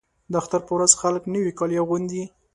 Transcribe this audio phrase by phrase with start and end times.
[0.31, 2.23] د اختر په ورځ خلک نوي کالي اغوندي.